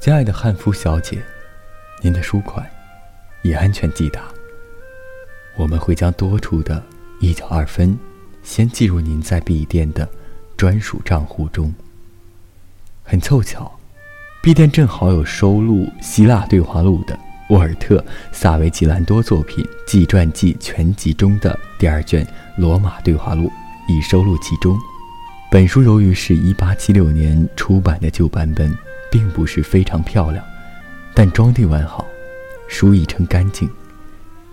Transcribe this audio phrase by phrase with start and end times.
[0.00, 1.22] 亲爱的汉夫小姐，
[2.00, 2.66] 您的书款
[3.42, 4.22] 已安全寄达。
[5.56, 6.82] 我们会将多出的
[7.20, 7.98] 一角二分，
[8.42, 10.08] 先记入您在 B 店的
[10.56, 11.74] 专属账户中。
[13.04, 13.78] 很凑巧，
[14.42, 17.18] 笔店正好有收录希腊对话录的
[17.50, 17.98] 沃尔特·
[18.32, 22.24] 萨维吉兰多作品《纪传记全集》中的第二卷
[22.56, 23.48] 《罗马对话录》，
[23.86, 24.78] 已收录其中。
[25.50, 28.74] 本书由于是一八七六年出版的旧版本。
[29.10, 30.44] 并不是非常漂亮，
[31.14, 32.06] 但装订完好，
[32.68, 33.68] 书已成干净。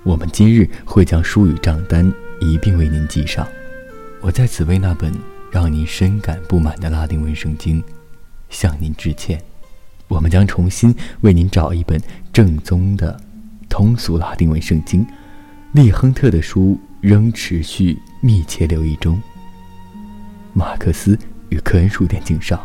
[0.03, 3.47] 我们今日会将书与账单一并为您寄上。
[4.21, 5.13] 我在此为那本
[5.51, 7.83] 让您深感不满的拉丁文圣经
[8.49, 9.41] 向您致歉。
[10.07, 13.19] 我们将重新为您找一本正宗的
[13.67, 15.05] 通俗拉丁文圣经。
[15.73, 19.21] 利亨特的书仍持续密切留意中。
[20.53, 21.19] 马克思
[21.49, 22.59] 与科恩书店敬上。